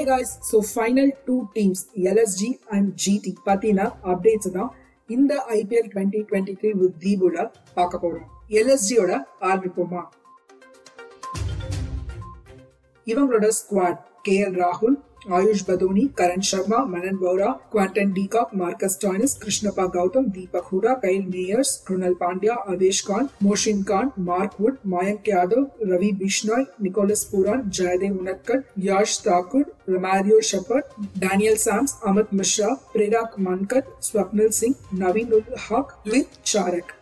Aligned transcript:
Hey 0.00 0.04
guys 0.06 0.30
so 0.48 0.58
final 0.66 1.10
two 1.26 1.34
teams 1.54 1.80
LSG 2.02 2.48
and 2.68 2.86
GT 3.02 3.32
பத்தின 3.46 3.80
updates 4.04 4.50
தான் 4.52 4.70
இந்த 5.10 5.32
IPL 5.56 5.88
twenty 5.94 6.20
twenty 6.28 6.54
three 6.60 6.70
with 6.74 6.94
தீபோட 7.02 7.36
பார்க்க 7.74 8.00
போகிறோம் 8.04 8.28
எல்எஸ்ஜியோட 8.50 9.10
ஆரம்பிப்போமா 9.40 10.02
இவங்களோட 13.06 13.48
ஸ்குவாட் 13.58 14.00
கே 14.22 14.36
எல் 14.38 14.56
ராகுல் 14.56 14.96
Ayush 15.28 15.62
Badoni, 15.68 16.00
Karan 16.18 16.40
Sharma, 16.40 16.76
Manan 16.84 17.16
Vohra 17.16 17.46
Quinton 17.72 18.12
de Kock, 18.12 18.50
Marcus 18.56 18.98
Stoinis 19.02 19.34
Krishnappa 19.42 19.84
Gowtham, 19.86 20.24
Deepak 20.26 20.68
Hooda 20.72 20.94
Kyle 20.94 21.24
Mayers, 21.26 21.76
Krunal 21.86 22.14
Pandya 22.14 22.54
Avesh 22.54 23.02
Khan 23.06 23.28
Mohsin 23.42 23.82
Khan 23.82 24.10
Mark 24.18 24.54
Wood, 24.60 24.76
Mayank 24.86 25.28
Yadav, 25.28 25.66
Ravi 25.82 26.10
Bishnoi, 26.12 26.64
Nicholas 26.82 27.24
Pooran 27.24 27.68
Jaydev 27.70 28.16
Unadkat 28.18 28.60
Yash 28.78 29.20
Thakur, 29.24 29.64
Romario 29.90 30.40
Shepherd, 30.40 30.94
Daniel 31.18 31.56
Sams, 31.56 31.98
Amit 32.06 32.34
Mishra 32.34 32.74
Prerak 32.92 33.34
Mankad 33.40 33.82
Swapnil 34.02 34.48
Singh, 34.50 34.74
नवीन 34.94 35.32
ul 35.32 35.54
Haq 35.70 36.02
लिथ 36.06 36.40
Charak. 36.46 36.92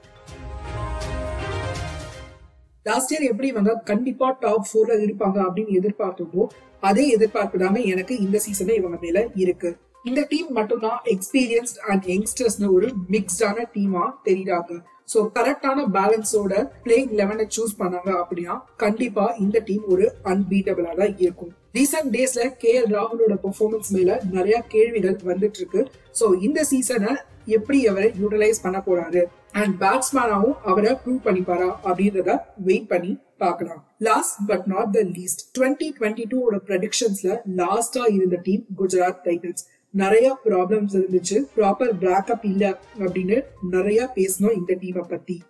last 2.89 3.13
year 3.13 3.29
எப்படி 3.31 3.49
இவங்க 3.49 3.73
கண்டிப்பா 3.91 4.27
top 4.45 4.69
ஃபோர்ல 4.69 4.97
இருப்பாங்க 5.07 5.39
அப்படின்னு 5.47 5.77
எதிர்பார்த்தோமோ 5.81 6.45
அதே 6.89 7.05
எதிர்பார்ப்பு 7.17 7.85
எனக்கு 7.93 8.15
இந்த 8.25 8.39
சீசனே 8.47 8.75
இவங்க 8.81 8.99
மேல 9.01 9.19
இருக்கு. 9.43 9.71
இந்த 10.05 10.21
டீம் 10.31 10.51
மட்டும்தான் 10.59 11.01
எக்ஸ்பீரியன்ஸ்ட் 11.15 11.81
அண்ட் 11.91 12.05
யங்ஸ்டர்ஸ்னு 12.13 12.69
ஒரு 12.77 12.89
மிக்ஸ்டான 13.15 13.65
டீமா 13.75 14.05
தெரியுறாங்க. 14.29 14.73
ஸோ 15.13 15.19
கரெக்டான 15.37 15.85
பேலன்ஸோட 15.97 16.55
பிளேயிங் 16.85 17.13
லெவனை 17.21 17.45
சூஸ் 17.57 17.79
பண்ணாங்க 17.79 18.11
அப்படின்னா 18.23 18.55
கண்டிப்பா 18.83 19.25
இந்த 19.45 19.59
டீம் 19.69 19.85
ஒரு 19.95 20.07
அன்பீட்டபிளா 20.33 20.93
தான் 21.01 21.15
இருக்கும். 21.25 21.53
ரீசெண்ட் 21.77 22.13
டேஸ்ல 22.17 22.45
கே 22.63 22.73
எல் 22.81 22.93
ராகுலோட 22.97 23.35
பெர்ஃபார்மன்ஸ் 23.45 23.91
மேல 23.97 24.21
நிறைய 24.37 24.57
கேள்விகள் 24.75 25.17
வந்துட்டு 25.31 25.61
இருக்கு. 25.63 25.83
ஸோ 26.21 26.27
இந்த 26.49 26.63
சீசனை 26.73 27.13
எப்படி 27.57 27.79
அவரை 27.91 28.09
யூட்டிலைஸ் 28.23 28.65
பண்ண 28.67 28.81
போறாரு? 28.89 29.23
அண்ட் 29.53 29.83
பேட்ஸ்மேனாவும் 29.83 30.59
அவரை 30.65 30.97
ப்ரூவ் 31.05 31.25
பண்ணிப்பாரா 31.25 31.71
அப்படின்றத 31.85 32.39
வெயிட் 32.57 32.89
பண்ணி 32.89 33.19
பார்க்கலாம். 33.39 33.87
Last 33.99 34.39
but 34.47 34.67
not 34.67 34.93
the 34.93 35.01
least 35.01 35.43
twenty 35.59 35.89
twenty 35.99 36.25
two 36.29 36.51
ப்ரெடிக்ஷன்ஸ்ல 36.51 37.41
லாஸ்டா 37.57 38.13
இருந்த 38.13 38.39
டீம் 38.43 38.65
குஜராத் 38.79 39.21
டைட்டன்ஸ் 39.25 39.65
நிறைய 39.91 40.39
ப்ராப்ளம்ஸ் 40.45 40.97
இருந்துச்சு. 41.01 41.45
ப்ராப்பர் 41.57 41.93
பேக்கப் 42.01 42.45
இல்ல 42.53 42.79
அப்படின்னு 42.99 43.45
நிறைய 43.71 44.13
பேசணும் 44.15 44.57
இந்த 44.57 44.77
டீமை 44.81 45.09
பத்தி. 45.09 45.43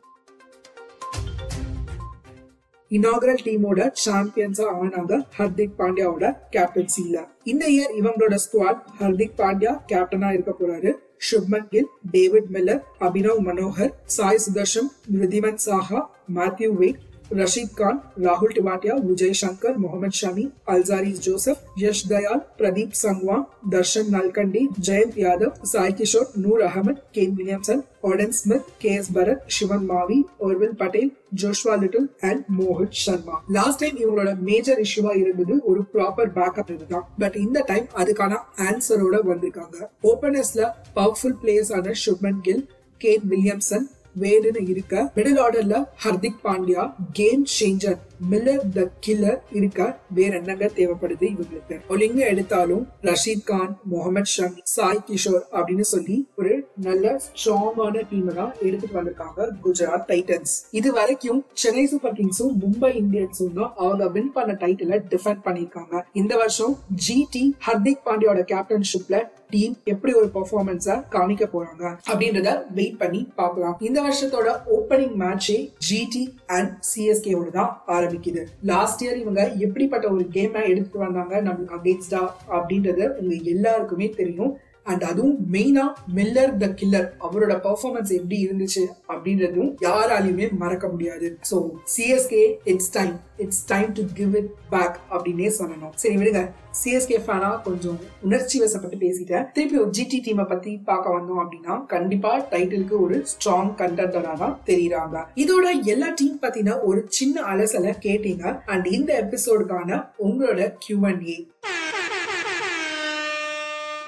இனாகரல் 2.91 3.43
டீமோட 3.47 3.91
சாம்பியன்ஸா 4.05 4.67
ஆனாங்க 4.83 5.25
ஹர்திக் 5.39 5.75
பாண்டியாவோட 5.79 6.37
கேப்டன்சில 6.53 7.25
இந்த 7.45 7.67
இயர் 7.67 7.93
இவங்களோட 8.01 8.39
ஸ்குவாட் 8.45 8.81
ஹர்திக் 9.01 9.37
பாண்டியா 9.39 9.79
கேப்டனா 9.89 10.33
இருக்க 10.33 10.55
போறாரு. 10.61 10.93
Shubman 11.20 11.69
Gill 11.70 11.91
David 12.11 12.50
Miller 12.50 12.83
Abhinav 13.00 13.41
Manohar 13.41 13.92
Sai 14.08 14.42
Sudharsan 14.44 14.88
Wriddhiman 15.20 15.61
Saha 15.64 16.00
Matthew 16.34 16.70
Wade 16.77 17.00
Rashid 17.31 17.75
Khan 17.75 17.98
ராகுல் 18.23 18.55
Tewatia 18.57 18.95
Vijay 19.03 19.34
Shankar 19.41 19.77
Mohammed 19.81 20.17
Shami 20.19 20.45
Alzarri 20.69 21.21
Joseph 21.25 21.62
Yash 21.81 22.05
Dayal 22.09 22.43
Pradeep 22.59 22.97
Sangwan 23.01 23.37
Darshan 23.73 24.09
Nalkande 24.15 24.62
Jayant 24.87 25.19
Yadav 25.23 25.59
Sai 25.65 25.95
Kishore 25.98 26.31
Noor 26.37 26.62
Ahmad 26.69 27.03
Kane 27.12 27.35
Williamson 27.35 27.83
Odean 28.03 28.35
Smith 28.39 28.70
K 28.79 28.93
S 28.95 29.12
Bharat 29.12 29.45
Shivam 29.48 29.85
Mavi 29.91 30.19
Urvil 30.41 30.75
Patel 30.77 31.12
Joshua 31.35 31.75
Little 31.83 32.09
and 32.23 32.43
Mohit 32.59 32.98
Sharma 33.03 33.37
last 33.51 33.83
time 33.83 33.98
இவங்களோட 33.98 34.33
major 34.48 34.83
இஷ்யூவா 34.85 35.15
இருந்தது 35.17 35.57
ஒரு 35.67 35.83
proper 35.95 36.33
backup 36.37 36.73
இதுதான் 36.75 37.07
but 37.19 37.39
இந்த 37.39 37.65
time 37.69 37.89
அதுக்கான 37.98 38.41
ஆன்சரோட 38.69 39.23
வந்திருக்காங்க 39.29 39.79
ஓபனர்ஸ்ல 40.13 40.65
பவர்ஃபுல் 40.95 41.39
பிளேயர்ஸ் 41.42 41.75
ஆன 41.75 41.97
சுப்மன் 42.05 42.42
கில் 42.42 42.64
கேன் 43.01 43.27
வில்லியம்சன் 43.31 43.86
வேடுன்னு 44.20 44.62
இருக்க 44.68 44.95
மிடில் 45.17 45.40
ஆர்டர்ல 45.40 45.77
Hardik 46.05 46.42
Pandya 46.45 46.84
game 47.12 47.45
changer 47.58 47.98
Miller 48.30 48.64
the 48.74 48.84
killer 49.06 49.40
இருக்க 49.52 49.80
வேற 50.11 50.33
என்னங்க 50.36 50.70
தேவைப்படுது 50.77 51.27
இவங்களுக்கு? 51.29 51.77
ஒலிங்க 51.89 52.20
எடுத்தாலும் 52.27 52.84
ரஷீத் 53.02 53.45
கான் 53.45 53.73
முகமது 53.84 54.30
ஷமி 54.34 54.62
சாய் 54.68 55.05
கிஷோர் 55.07 55.45
அப்படின்னு 55.52 55.86
சொல்லி 55.89 56.17
ஒரு 56.36 56.52
நல்ல 56.86 57.14
ஸ்ட்ராங்கான 57.24 58.02
டீமை 58.11 58.33
தான் 58.39 58.52
எடுத்துட்டு 58.66 58.96
வந்திருக்காங்க 58.98 59.48
குஜராத் 59.64 60.06
டைட்டன்ஸ் 60.11 60.55
இது 60.78 60.90
வரைக்கும் 60.98 61.40
சென்னை 61.62 61.84
சூப்பர் 61.92 62.16
கிங்ஸும் 62.18 62.55
மும்பை 62.62 62.92
இந்தியன்ஸும் 63.02 63.56
தான் 63.58 63.72
அவங்க 63.83 64.06
வின் 64.16 64.34
பண்ண 64.36 64.52
டைட்டில 64.62 65.00
டிஃபெண்ட் 65.14 65.42
பண்ணிருக்காங்க 65.46 66.05
இந்த 66.22 66.36
வருஷம் 66.42 66.77
ஜிடி 67.06 67.44
ஹர்திக் 67.66 68.05
பாண்டியோட 68.06 68.42
கேப்டன்ஷிப்ல 68.52 69.18
டீம் 69.52 69.74
எப்படி 69.84 70.12
ஒரு 70.20 70.28
பெர்ஃபார்மன்ஸ 70.34 70.94
காமிக்க 71.14 71.44
போறாங்க 71.52 71.84
அப்படின்றத 72.08 72.48
வெயிட் 72.78 72.98
பண்ணி 73.02 73.20
பார்க்கலாம். 73.40 73.77
இந்த 73.89 73.98
வருஷத்தோட 74.06 74.48
ஓப்பனிங் 74.77 75.14
மேட்சே 75.22 75.58
ஜிடி 75.89 76.24
அண்ட் 76.56 76.72
சிஎஸ்கேவோட 76.90 77.50
தான் 77.58 77.72
ஆரம்பிக்குது. 77.96 78.42
லாஸ்ட் 78.72 79.02
இயர் 79.05 79.20
இவங்க 79.22 79.42
எப்படிப்பட்ட 79.66 80.06
ஒரு 80.14 80.27
கேம் 80.36 80.62
எடுத்துட்டு 80.70 81.05
வந்தாங்க 81.06 81.34
நம்மளுக்கு 81.48 81.78
அகேன்ஸ்டா 81.78 82.22
அப்படின்றது 82.56 83.05
உங்க 83.20 83.34
எல்லாருக்குமே 83.55 84.08
தெரியும். 84.20 84.52
அண்ட் 84.91 85.05
அதுவும் 85.11 85.37
மெயினா 85.55 85.87
மில்லர் 86.19 86.53
த 86.63 86.69
கில்லர் 86.81 87.09
அவரோட 87.27 87.55
பர்ஃபார்மன்ஸ் 87.67 88.13
எப்படி 88.19 88.37
இருந்துச்சு 88.47 88.85
அப்படின்றதும் 89.13 89.71
யாராலையுமே 89.89 90.47
மறக்க 90.63 90.87
முடியாது. 90.95 91.29
So 91.51 91.57
CSK 91.97 92.45
it's 92.73 92.93
time 92.99 93.17
it's 93.45 93.67
time 93.73 93.91
to 93.99 94.05
give 94.21 94.33
it 94.41 94.53
back 94.75 94.97
அப்படின்னே 95.15 95.51
சொல்லணும். 95.59 95.93
சரி 96.03 96.17
விடுங்க. 96.21 96.43
சிஎஸ்கே 96.81 97.19
ஃபேனா 97.27 97.51
கொஞ்சம் 97.67 97.99
உணர்ச்சி 98.27 98.57
வசப்பட்டு 98.63 98.97
பேசிட்டேன். 99.05 99.47
திருப்பி 99.55 99.77
ஒரு 99.85 99.91
ஜிடி 99.99 100.19
டீமை 100.27 100.45
பத்தி 100.53 100.73
பார்க்க 100.91 101.17
வந்தோம் 101.17 101.41
அப்படின்னா 101.45 101.75
கண்டிப்பா 101.95 102.33
டைட்டிலுக்கு 102.53 102.97
ஒரு 103.07 103.17
ஸ்ட்ராங் 103.33 103.73
கண்டென்டரா 103.83 104.35
தான் 104.43 104.57
தெரியுறாங்க. 104.70 105.17
இதோட 105.45 105.67
எல்லா 105.95 106.11
டீம் 106.20 106.39
பத்தின 106.45 106.77
ஒரு 106.91 107.03
சின்ன 107.19 107.43
அலசலை 107.53 107.95
கேட்டீங்க. 108.07 108.45
அண்ட் 108.75 108.89
இந்த 108.99 109.11
எபிசோடுக்கான 109.25 110.01
உங்களோட 110.29 110.70
Q 110.85 110.99
and 111.11 111.25
A 111.35 111.39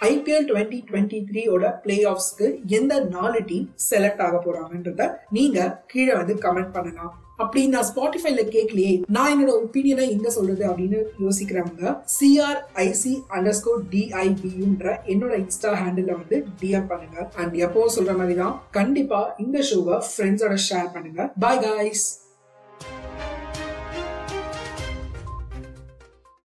IPL 0.09 0.47
twenty 0.51 0.79
twenty 0.89 1.19
த்ரீயோட 1.29 1.65
பிளே 1.83 1.97
ஆஃப்ஸ்க்கு 2.11 2.47
எந்த 2.79 2.93
நாலு 3.15 3.41
டீம் 3.49 3.67
செலக்ட் 3.89 4.23
ஆக 4.27 4.37
போறாங்கன்றத 4.45 5.07
நீங்க 5.39 5.59
கீழே 5.93 6.15
வந்து 6.21 6.37
கமெண்ட் 6.45 6.77
பண்ணலாம் 6.77 7.13
அப்படி 7.43 7.61
நான் 7.75 7.87
ஸ்பாட்டிஃபைல 7.89 8.43
கேட்கலையே 8.55 8.95
நான் 9.17 9.31
என்னோட 9.33 9.53
ஒப்பீனியனை 9.61 10.07
எங்க 10.15 10.29
சொல்றது 10.35 10.65
அப்படின்னு 10.71 10.99
யோசிக்கிறவங்க 11.25 11.93
சிஆர்ஐசி 12.17 13.13
அண்டர் 13.37 13.57
ஸ்கோர் 13.59 13.81
டிஐபின்ற 13.93 14.97
என்னோட 15.13 15.33
இன்ஸ்டா 15.45 15.71
ஹேண்டில் 15.81 16.11
வந்து 16.19 16.39
டிஎம் 16.61 16.91
பண்ணுங்க. 16.91 17.19
அண்ட் 17.43 17.57
எப்போ 17.67 17.87
சொல்ற 17.97 18.15
மாதிரி 18.21 18.37
தான் 18.43 18.57
கண்டிப்பா 18.79 19.21
இந்த 19.45 19.59
ஷோவை 19.71 19.99
ஃப்ரெண்ட்ஸோட 20.11 20.59
ஷேர் 20.69 20.91
பண்ணுங்க. 20.97 21.31
Bye 21.45 21.63
guys 21.65 22.07